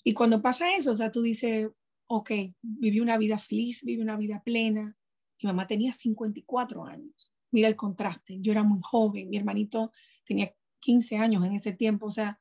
[0.02, 1.68] Y cuando pasa eso, o sea, tú dices,
[2.16, 2.30] ok,
[2.62, 4.96] viví una vida feliz, viví una vida plena.
[5.42, 7.32] Mi mamá tenía 54 años.
[7.50, 8.38] Mira el contraste.
[8.40, 9.92] Yo era muy joven, mi hermanito
[10.24, 12.40] tenía 15 años en ese tiempo, o sea,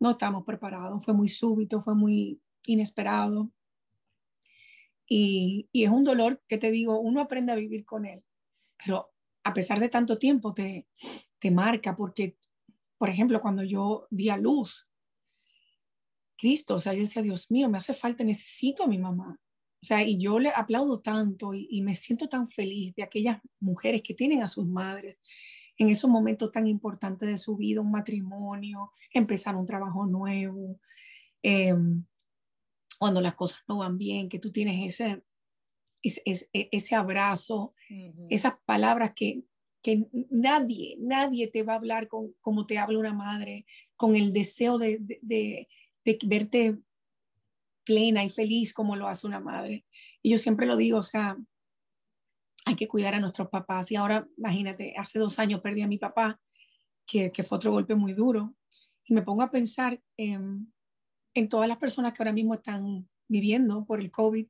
[0.00, 1.04] no estábamos preparados.
[1.04, 3.50] Fue muy súbito, fue muy inesperado.
[5.06, 8.24] Y, y, es un dolor que te digo, uno aprende a vivir con él,
[8.82, 10.88] pero a pesar de tanto tiempo te,
[11.38, 12.38] te marca porque,
[12.96, 14.88] por ejemplo, cuando yo di a luz,
[16.44, 19.40] Cristo, o sea, yo decía, Dios mío, me hace falta, necesito a mi mamá.
[19.80, 24.02] O sea, y yo le aplaudo tanto y, me siento tan feliz de aquellas mujeres
[24.02, 25.22] que tienen a sus madres
[25.78, 30.78] en esos momentos tan importantes de su vida, un matrimonio, empezar un trabajo nuevo,
[31.42, 32.04] em,
[32.98, 35.22] cuando las cosas no van bien, que tú tienes ese,
[36.02, 37.72] ese, ese abrazo,
[38.28, 39.44] esas palabras que,
[39.80, 43.64] que nadie, nadie te va a hablar con, como te habla una madre,
[43.96, 45.68] con el deseo de, de de
[46.26, 46.78] verte
[47.84, 49.84] plena y feliz como lo hace una madre.
[50.22, 51.36] Y yo siempre lo digo, o sea,
[52.64, 53.90] hay que cuidar a nuestros papás.
[53.92, 56.40] Y ahora, imagínate, hace dos años perdí a mi papá,
[57.06, 58.54] que, que fue otro golpe muy duro.
[59.04, 60.72] Y me pongo a pensar en,
[61.34, 64.46] en todas las personas que ahora mismo están viviendo por el COVID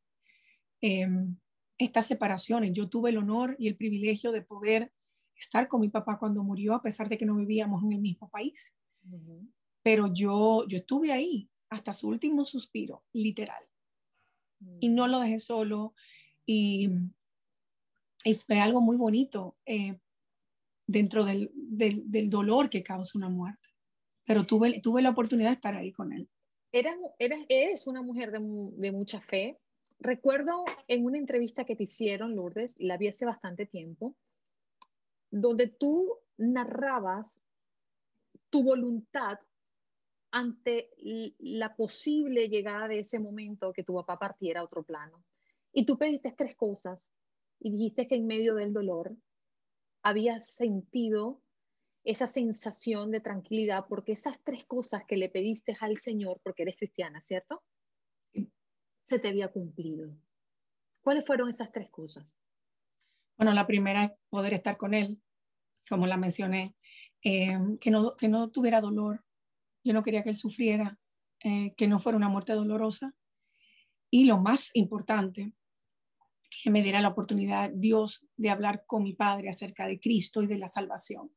[0.80, 1.36] em,
[1.78, 2.72] estas separaciones.
[2.72, 4.92] Yo tuve el honor y el privilegio de poder
[5.34, 8.28] estar con mi papá cuando murió, a pesar de que no vivíamos en el mismo
[8.30, 8.72] país
[9.84, 13.62] pero yo, yo estuve ahí hasta su último suspiro, literal.
[14.80, 15.94] Y no lo dejé solo
[16.46, 16.90] y,
[18.46, 19.98] fue algo muy bonito eh,
[20.86, 23.68] dentro del, del, dolor que causa una muerte.
[24.24, 26.30] Pero tuve, tuve la oportunidad de estar ahí con él.
[26.72, 26.96] Eras,
[27.50, 29.58] eres una mujer de, de mucha fe.
[30.00, 34.16] Recuerdo en una entrevista que te hicieron, Lourdes, la vi hace bastante tiempo,
[35.30, 37.38] donde tú narrabas
[38.48, 39.38] tu voluntad
[40.34, 40.90] ante
[41.38, 45.24] la posible llegada de ese momento que tu papá partiera a otro plano.
[45.72, 46.98] Y tú pediste tres cosas
[47.60, 49.16] y dijiste que en medio del dolor
[50.02, 51.40] habías sentido
[52.02, 56.76] esa sensación de tranquilidad porque esas tres cosas que le pediste al Señor, porque eres
[56.76, 57.62] cristiana, ¿cierto?
[59.04, 60.16] Se te había cumplido.
[61.00, 62.36] ¿Cuáles fueron esas tres cosas?
[63.36, 65.22] Bueno, la primera es poder estar con Él,
[65.88, 66.74] como la mencioné,
[67.22, 69.24] eh, que, no, que no tuviera dolor,
[69.84, 70.98] yo no quería que él sufriera,
[71.40, 73.14] eh, que no fuera una muerte dolorosa.
[74.10, 75.52] Y lo más importante,
[76.62, 80.46] que me diera la oportunidad Dios de hablar con mi padre acerca de Cristo y
[80.46, 81.30] de la salvación.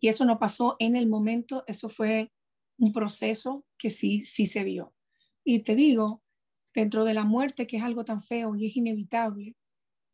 [0.00, 2.32] Y eso no pasó en el momento, eso fue
[2.78, 4.94] un proceso que sí, sí se vio.
[5.44, 6.22] Y te digo,
[6.74, 9.56] dentro de la muerte, que es algo tan feo y es inevitable,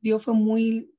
[0.00, 0.92] Dios fue muy,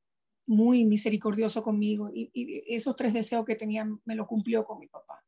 [0.46, 2.32] muy misericordioso conmigo y,
[2.68, 5.21] esos tres deseos que tenía me lo cumplió con mi papá.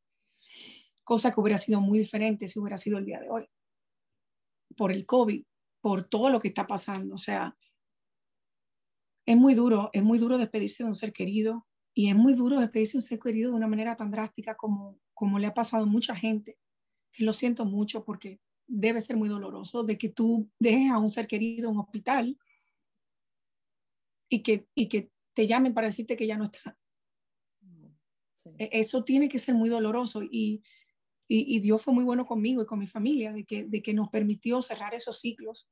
[1.03, 3.47] Cosa que hubiera sido muy diferente si hubiera sido el día de hoy.
[4.75, 5.43] Por el COVID,
[5.81, 7.15] por todo lo que está pasando.
[7.15, 7.55] O sea,
[9.25, 12.59] es muy duro, es muy duro despedirse de un ser querido y es muy duro
[12.59, 15.83] despedirse de un ser querido de una manera tan drástica como, como le ha pasado
[15.83, 16.57] a mucha gente,
[17.11, 21.11] que lo siento mucho porque debe ser muy doloroso de que tú dejes a un
[21.11, 22.37] ser querido en un hospital
[24.29, 26.77] y que, y que te llamen para decirte que ya no está.
[28.57, 30.63] E, eso tiene que ser muy doloroso y,
[31.27, 34.09] y, Dios fue muy bueno conmigo y con mi familia, de que, de que nos
[34.09, 35.67] permitió cerrar esos ciclos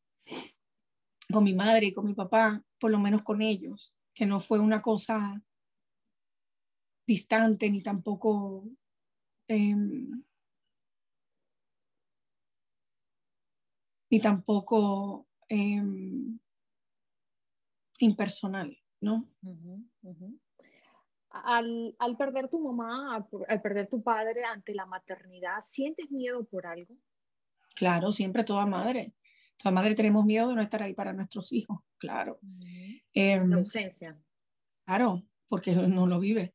[1.31, 4.59] con mi madre y con mi papá, por lo menos con ellos, que no fue
[4.59, 5.43] una cosa
[7.05, 8.67] distante ni tampoco
[9.47, 10.23] em,
[14.09, 16.39] ni tampoco em,
[17.99, 19.27] impersonal, ¿no?
[21.31, 23.15] Al, al, perder tu mamá,
[23.47, 26.97] al, perder tu padre ante la maternidad, ¿sientes miedo por algo?
[27.75, 29.13] Claro, siempre toda madre.
[29.57, 32.39] Toda madre tenemos miedo de no estar ahí para nuestros hijos, claro.
[33.13, 34.19] Em, la ausencia.
[34.85, 36.53] Claro, porque no lo vive.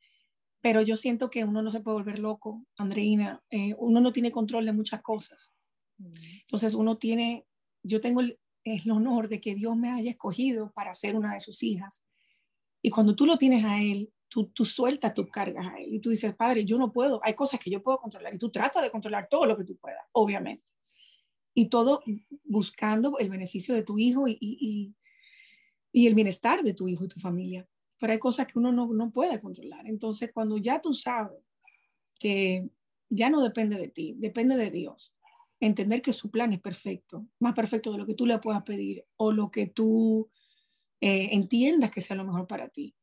[0.60, 3.42] Pero yo siento que uno no se puede volver loco, Andreina.
[3.50, 5.54] Eh, uno no tiene control de muchas cosas.
[5.98, 7.46] Entonces uno tiene,
[7.82, 11.40] yo tengo el, el honor de que Dios me haya escogido para ser una de
[11.40, 12.04] sus hijas.
[12.82, 16.00] Y cuando tú lo tienes a Él, tú, tú sueltas tus cargas a Él y
[16.00, 18.82] tú dices, Padre, yo no puedo, hay cosas que yo puedo controlar y tú tratas
[18.82, 20.72] de controlar todo lo que tú puedas, obviamente.
[21.54, 22.02] Y todo
[22.44, 24.94] buscando el beneficio de tu hijo y, y,
[25.92, 27.66] y el bienestar de tu hijo y tu familia.
[27.98, 29.86] Pero hay cosas que uno no, no puede controlar.
[29.86, 31.40] Entonces, cuando ya tú sabes
[32.18, 32.68] que
[33.08, 35.14] ya no depende de ti, depende de Dios,
[35.60, 39.06] entender que su plan es perfecto, más perfecto de lo que tú le puedas pedir
[39.16, 40.30] o lo que tú
[41.00, 42.95] eh, entiendas que sea lo mejor para ti.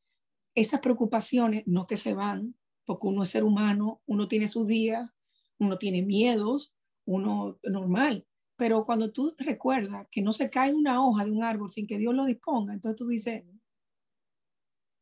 [0.55, 5.13] Esas preocupaciones no que se van, porque uno es ser humano, uno tiene sus días,
[5.57, 6.73] uno tiene miedos,
[7.05, 11.69] uno normal, pero cuando tú recuerdas que no se cae una hoja de un árbol
[11.69, 13.43] sin que Dios lo disponga, entonces tú dices,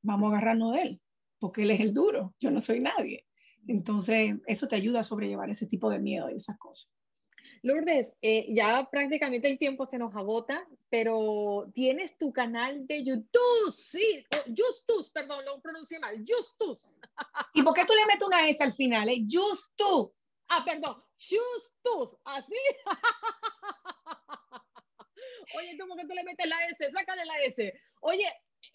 [0.01, 1.01] vamos a agarrarnos de él,
[1.39, 3.25] porque él es el duro, yo no soy nadie.
[3.67, 6.91] Entonces, eso te ayuda a sobrellevar ese tipo de miedo y esas cosas.
[7.63, 13.71] Lourdes, eh, ya prácticamente el tiempo se nos agota, pero tienes tu canal de YouTube,
[13.71, 14.25] sí,
[14.57, 16.99] Justus, perdón, lo pronuncié mal, Justus.
[17.53, 19.07] ¿Y por qué tú le metes una S al final?
[19.09, 19.23] Eh?
[19.29, 20.11] Justus.
[20.49, 22.55] Ah, perdón, Justus, así.
[25.55, 26.91] Oye, ¿cómo que tú le metes la S?
[26.91, 27.79] Sácale la S.
[28.01, 28.25] Oye,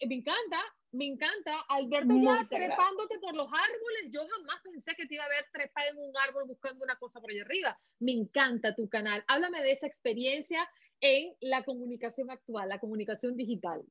[0.07, 4.11] me encanta, me encanta al verte ya trepándote por los árboles.
[4.11, 7.19] Yo jamás pensé que te iba a ver trepado en un árbol buscando una cosa
[7.19, 7.79] por allá arriba.
[7.99, 9.23] Me encanta tu canal.
[9.27, 10.67] Háblame de esa experiencia
[11.01, 13.83] en la comunicación actual, la comunicación digital.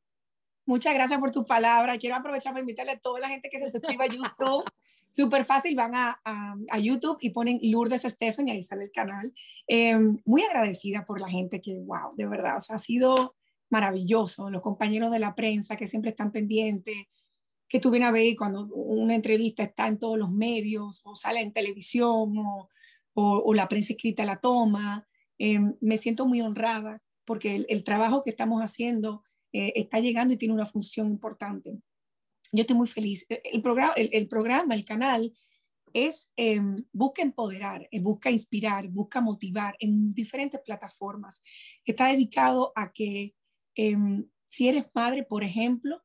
[0.67, 1.97] Muchas gracias por tu palabra.
[1.97, 4.65] Quiero aprovechar para invitarle a toda la gente que se suscriba a YouTube.
[5.13, 9.33] Súper fácil, van a, a, YouTube y ponen Lourdes Stephen y ahí sale el canal.
[9.67, 13.36] Em, muy agradecida por la gente que, wow, de verdad, o sea, ha sido
[13.71, 14.51] maravilloso.
[14.51, 16.95] Los compañeros de la prensa que siempre están pendientes,
[17.69, 21.41] que tú vienes a ver cuando una entrevista está en todos los medios o sale
[21.41, 22.69] en televisión o,
[23.15, 25.07] o, la prensa escrita la toma.
[25.39, 30.37] Em, me siento muy honrada porque el, trabajo que estamos haciendo eh, está llegando y
[30.37, 31.79] tiene una función importante.
[32.53, 33.27] Yo estoy muy feliz.
[33.29, 35.33] El programa, el, programa, el canal,
[35.93, 41.43] es em, busca empoderar, eh, busca inspirar, busca motivar en diferentes plataformas.
[41.85, 43.35] Está dedicado a que
[43.77, 46.03] Em, si eres madre, por ejemplo,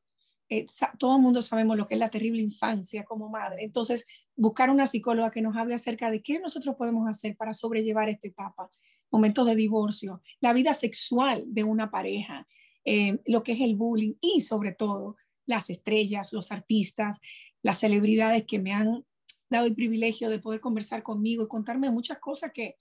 [0.50, 0.66] eh,
[0.98, 3.64] todo el mundo sabemos lo que es la terrible infancia como madre.
[3.64, 4.06] Entonces,
[4.36, 8.28] buscar una psicóloga que nos hable acerca de qué nosotros podemos hacer para sobrellevar esta
[8.28, 8.68] etapa,
[9.10, 12.46] momentos de divorcio, la vida sexual de una pareja,
[12.84, 17.20] em, lo que es el bullying y sobre todo las estrellas, los artistas,
[17.62, 19.06] las celebridades que me han
[19.48, 22.76] dado el privilegio de poder conversar conmigo y contarme muchas cosas que,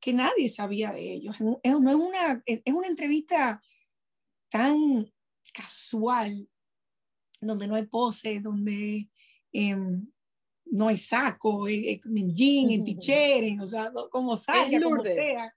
[0.00, 1.40] que nadie sabía de ellos.
[1.40, 3.62] no es, una, es una entrevista
[4.50, 5.10] tan
[5.52, 6.48] casual,
[7.40, 9.08] donde no hay pose, donde
[9.52, 10.06] em,
[10.66, 15.54] no hay saco, eh, eh, en jean, en o sea, como salga, como sea.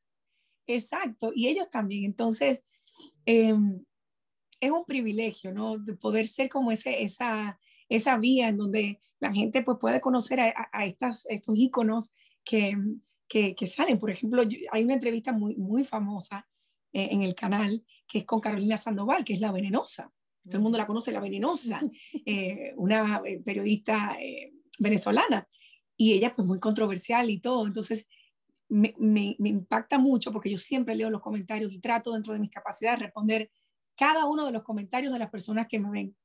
[0.66, 2.06] Exacto, y ellos también.
[2.06, 2.62] Entonces,
[3.26, 3.84] em,
[4.60, 5.78] es un privilegio, ¿no?
[5.78, 7.60] De poder ser como ese, esa,
[7.90, 12.14] esa vía en donde la gente pues, puede conocer a, a estas, estos íconos
[12.46, 12.78] que,
[13.28, 14.00] que, que, salen.
[14.00, 16.48] Por ejemplo, hay una entrevista muy, muy famosa
[16.94, 20.12] eh, en el canal, que es con Carolina Sandoval, que es la venenosa.
[20.46, 21.82] Todo el mundo la conoce, la venenosa,
[22.26, 24.16] eh, una eh, periodista
[24.78, 25.48] venezolana.
[25.98, 27.66] Y ella pues muy controversial y todo.
[27.66, 28.08] Entonces,
[28.70, 32.40] me, me, me, impacta mucho porque yo siempre leo los comentarios y trato dentro de
[32.40, 33.52] mis capacidades de responder
[33.96, 36.16] cada uno de los comentarios de las personas que me ven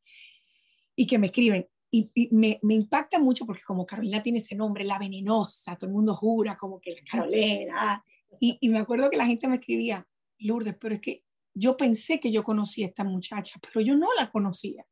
[0.97, 1.67] y que me escriben.
[1.91, 5.89] Y, y me, me, impacta mucho porque como Carolina tiene ese nombre, la venenosa, todo
[5.89, 8.05] el mundo jura como que la Carolina.
[8.39, 10.07] Y, y me acuerdo que la gente me escribía,
[10.39, 11.25] Lourdes, pero es que
[11.55, 14.87] yo pensé que yo conocía a esta muchacha, pero yo no la conocía.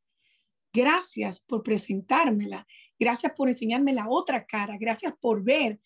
[0.72, 2.66] Gracias por presentármela,
[2.98, 5.80] gracias por enseñarme la otra cara, gracias por ver,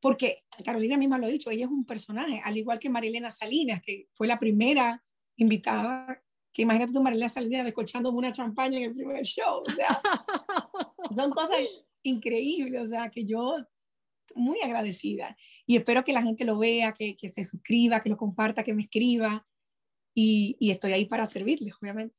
[0.00, 3.80] porque Carolina misma lo ha dicho, ella es un personaje, al igual que Marilena Salinas,
[3.82, 5.02] que fue la primera
[5.36, 6.22] invitada,
[6.52, 10.02] que imagínate tú Marilena Salinas descolchando una champaña en el primer show, o sea,
[11.16, 11.58] son cosas
[12.02, 13.56] increíbles, o sea, que yo
[14.34, 15.36] muy agradecida
[15.68, 18.82] y espero que la gente lo vea, que, se suscriba, que lo comparta, que me
[18.82, 19.46] escriba
[20.14, 22.16] y, y estoy ahí para servirles, obviamente.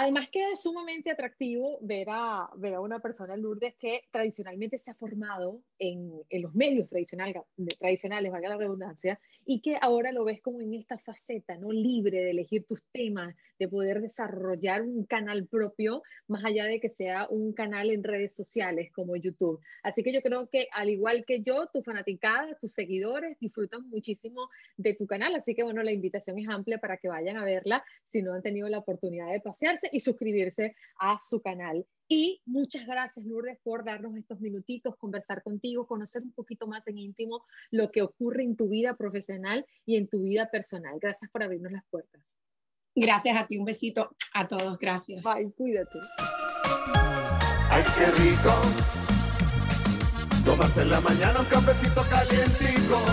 [0.00, 4.94] Además queda sumamente atractivo ver a, ver a una persona, Lourdes, que tradicionalmente se ha
[4.94, 7.34] formado en, en los medios tradicional,
[7.80, 11.72] tradicionales, valga la redundancia, y que ahora lo ves como en esta faceta, ¿no?
[11.72, 16.90] Libre de elegir tus temas, de poder desarrollar un canal propio, más allá de que
[16.90, 19.60] sea un canal en redes sociales como YouTube.
[19.82, 24.48] Así que yo creo que al igual que yo, tu fanaticada, tus seguidores disfrutan muchísimo
[24.76, 27.84] de tu canal, así que bueno, la invitación es amplia para que vayan a verla
[28.06, 31.86] si no han tenido la oportunidad de pasearse y suscribirse a su canal.
[32.08, 36.98] Y muchas gracias, Lourdes, por darnos estos minutitos, conversar contigo, conocer un poquito más en
[36.98, 40.98] íntimo lo que ocurre en tu vida profesional y en tu vida personal.
[41.00, 42.22] Gracias por abrirnos las puertas.
[42.94, 45.22] Gracias a ti, un besito a todos, gracias.
[45.22, 45.98] Bye, cuídate.
[47.70, 48.54] Ay, qué rico.
[50.44, 53.04] Tomarse en la mañana un cafecito calientico.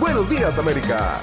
[0.00, 1.22] Buenos días, América.